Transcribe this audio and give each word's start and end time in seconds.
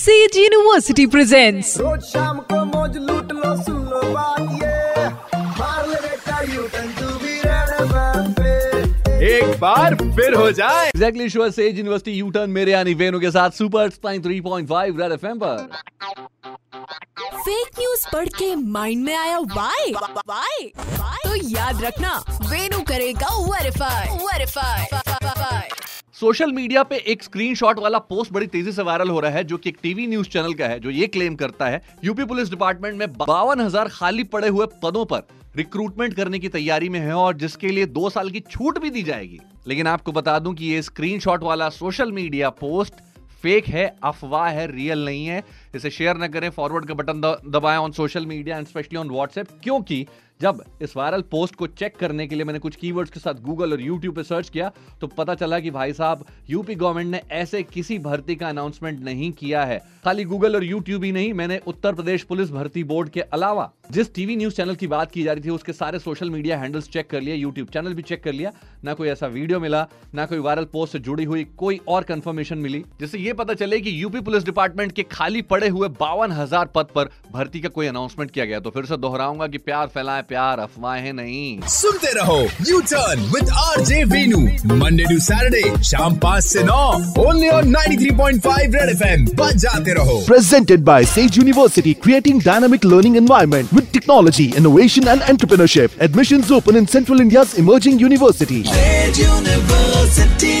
Says 0.00 0.36
university 0.36 1.04
presents 1.12 1.76
रोज 1.78 2.02
शाम 2.02 2.38
को 2.50 2.64
मौज 2.66 2.96
लूट 2.98 3.32
लो 3.32 3.56
सुन 3.56 3.82
लो 3.86 4.00
बात 4.12 4.40
ये। 4.62 5.08
मार 5.58 5.88
ले 5.88 6.00
बेटा 6.04 6.40
U 6.52 6.62
turn 6.74 6.88
to 7.00 7.08
be 7.24 7.34
red 7.44 7.68
एक 9.30 9.58
बार 9.60 9.94
फिर 10.16 10.34
हो 10.34 10.50
जाए। 10.52 10.86
Exactly 10.86 11.28
sure 11.28 11.50
Sage 11.50 11.78
university 11.78 12.12
U 12.12 12.30
turn 12.30 12.50
मेरे 12.50 12.72
यानी 12.72 12.94
वेनु 13.02 13.20
के 13.20 13.30
साथ 13.30 13.50
super 13.58 13.90
three 13.98 14.40
point 14.40 14.68
five 14.68 15.00
red 15.00 15.12
FM 15.12 15.38
पर। 15.42 15.68
फेक 17.36 17.78
न्यूज़ 17.78 18.06
पढ़ 18.12 18.28
के 18.38 18.54
माइंड 18.56 19.04
में 19.04 19.14
आया 19.16 19.38
वाई 19.38 19.92
वाई 19.92 20.72
तो 21.24 21.34
याद 21.50 21.84
रखना 21.84 22.16
वेनु 22.50 22.80
करेगा 22.88 23.36
वेरीफाई 23.44 24.16
वेरीफाई 24.26 24.86
सोशल 26.20 26.50
मीडिया 26.52 26.82
पे 26.82 26.96
एक 27.08 27.22
स्क्रीनशॉट 27.22 27.78
वाला 27.78 27.98
पोस्ट 27.98 28.32
बड़ी 28.32 28.46
तेज़ी 28.46 28.72
से 28.72 28.82
वायरल 28.82 29.10
हो 29.10 29.20
रहा 29.20 29.30
है, 29.30 29.44
जो 29.44 29.56
कि 29.56 29.68
एक 29.70 29.76
टीवी 29.82 30.06
न्यूज़ 30.06 30.28
चैनल 30.28 30.54
का 30.54 30.66
है, 30.66 30.78
जो 30.80 30.90
ये 30.90 31.06
क्लेम 31.06 31.36
करता 31.36 31.66
है, 31.66 31.80
यूपी 32.04 32.24
पुलिस 32.24 32.50
डिपार्टमेंट 32.50 32.98
में 32.98 33.12
बावन 33.14 33.60
हज़ार 33.60 33.88
खाली 33.88 34.24
पड़े 34.26 34.48
हुए 34.48 34.66
पदों 34.82 35.04
पर 35.04 35.22
रिक्रूटमेंट 35.56 36.14
करने 36.14 36.38
की 36.38 36.48
तैयारी 36.50 36.88
में 36.88 36.98
है 37.00 37.14
और 37.14 37.36
जिसके 37.36 37.68
लिए 37.68 37.86
दो 37.88 38.10
साल 38.10 38.30
की 38.30 38.40
छूट 38.42 38.78
भी 38.78 38.90
दी 38.90 39.02
जाएगी। 39.02 39.38
लेकिन 39.68 39.86
आपको 39.86 40.12
बता 40.12 40.38
दूँ 40.38 40.54
कि 40.54 40.66
ये 40.66 40.82
स्क्रीनशॉट 40.84 41.42
वाला 41.42 41.68
सोशल 41.70 42.12
मीडिया 42.12 42.50
पोस्ट 42.60 43.00
फेक 43.42 43.66
है, 43.68 43.86
अफवाह 44.04 44.48
है, 44.48 44.66
रियल 44.72 45.04
नहीं 45.04 45.26
है। 45.26 45.42
इसे 45.74 45.90
शेयर 45.90 46.16
न 46.18 46.28
करें 46.28 46.50
फॉरवर्ड 46.50 46.86
का 46.86 46.94
बटन 46.94 47.20
दबाएँ 47.50 47.78
on 47.78 47.92
social 47.92 48.26
media 48.26 48.58
and 48.58 48.66
specially 48.66 48.98
on 48.98 49.10
WhatsApp 49.10 49.60
क्योंकि 49.62 50.06
जब 50.40 50.62
इस 50.82 50.96
वायरल 50.96 51.22
पोस्ट 51.30 51.54
को 51.54 51.66
चेक 51.68 51.96
करने 51.96 52.26
के 52.26 52.34
लिए 52.34 52.44
मैंने 52.44 52.58
कुछ 52.58 52.76
कीवर्ड्स 52.76 53.10
के 53.10 53.20
साथ 53.20 53.40
गूगल 53.42 53.72
और 53.72 53.80
यूट्यूब 53.80 54.14
पे 54.16 54.22
सर्च 54.22 54.48
किया 54.48 54.70
तो 55.00 55.06
पता 55.08 55.34
चला 55.34 55.58
कि 55.60 55.70
भाई 55.70 55.92
साहब 55.92 56.24
यूपी 56.50 56.74
गवर्नमेंट 56.74 57.10
ने 57.10 57.20
ऐसे 57.32 57.62
किसी 57.64 57.98
भर्ती 58.00 58.36
का 58.36 58.48
अनाउंसमेंट 58.48 59.02
नहीं 59.04 59.30
किया 59.32 59.64
है। 59.64 59.78
खाली 60.04 60.24
गूगल 60.24 60.54
और 60.54 60.64
यूट्यूब 60.64 61.04
ही 61.04 61.10
नहीं, 61.12 61.32
मैंने 61.32 61.60
उत्तर 61.66 61.94
प्रदेश 61.94 62.22
पुलिस 62.22 62.50
भर्ती 62.50 62.84
बोर्ड 62.84 63.08
के 63.08 63.20
अलावा 63.20 63.70
जिस 63.90 64.14
टीवी 64.14 64.36
न्यूज़ 64.36 64.54
चैनल 64.54 64.74
की 64.74 64.86
बात 64.86 65.10
की 65.12 65.22
जा 65.22 65.32
रही 65.32 65.44
थी, 65.44 65.50
उसके 65.50 65.72
सारे 65.72 65.98
सोशल 65.98 66.30
मीडिया 66.30 66.58
हैंडल्स 66.58 66.88
चेक 66.88 67.08
कर 67.10 67.20
लिया 67.20 67.34
यूट्यूब 67.36 67.68
चैनल 67.68 67.94
भी 67.94 68.02
चेक 68.02 68.22
कर 68.24 68.32
लिया। 68.32 68.52
ना 68.84 68.94
कोई 68.94 69.08
ऐसा 69.08 69.26
वीडियो 69.28 69.60
मिला, 69.60 69.86
ना 70.14 70.26
कोई 70.26 70.38
वायरल 70.38 70.64
पोस्ट 70.64 70.92
से 70.92 70.98
जुड़ी 71.00 71.24
हुई 71.24 71.44
कोई 71.56 71.80
और 71.88 72.04
कंफर्मेशन 72.04 72.58
मिली, 72.58 72.84
जिससे 73.00 73.18
ये 73.18 73.32
पता 73.32 73.54
चले 73.54 73.80
कि 73.80 74.02
यूपी 74.02 74.20
पुलिस 74.20 74.44
डिपार्टमेंट 74.44 74.92
के 74.92 75.02
खाली 75.02 75.42
पड़े 75.44 75.68
हुए 75.68 75.88
बावन 76.00 76.32
हज़ार 76.32 76.70
पद 76.74 76.88
पर 76.94 77.10
भर्ती 77.32 77.60
का 77.60 77.68
कोई 77.70 77.86
अनाउंसमेंट 77.86 78.30
किया 78.30 78.44
गया। 78.44 78.60
तो 78.60 78.70
फिर 78.70 78.84
से 78.84 78.96
दोहराऊँगा 78.98 79.46
कि 79.46 79.58
प्यार 79.60 79.86
फैलाए 79.88 80.22
प्यार 80.30 80.58
अफवाहें 80.60 81.12
नहीं 81.12 81.68
सुनते 81.76 82.12
रहो 82.18 82.40
U 82.68 82.80
turn 82.92 83.22
with 83.34 83.50
R 83.66 83.84
J 83.90 84.02
Venu 84.14 84.40
Monday 84.82 85.04
to 85.12 85.18
Saturday 85.28 85.62
शाम 85.90 86.16
पाँच 86.24 86.44
से 86.44 86.62
नौ 86.64 86.82
ओनली 87.26 87.48
ऑन 87.58 87.74
93.5 87.74 88.74
रेड 88.74 88.90
एफएम 88.90 89.24
बजाते 89.42 89.94
रहो 90.00 90.18
presented 90.30 90.84
by 90.90 90.98
Sage 91.12 91.38
University, 91.40 91.94
creating 92.06 92.40
dynamic 92.46 92.84
learning 92.84 93.16
environment 93.20 93.72
with 93.78 93.90
technology, 93.92 94.46
innovation 94.62 95.08
and 95.14 95.26
entrepreneurship. 95.32 95.96
Admissions 96.08 96.52
open 96.58 96.80
in 96.82 96.86
Central 96.96 97.24
India's 97.26 97.56
emerging 97.64 97.98
university. 98.06 98.62
University 99.20 100.54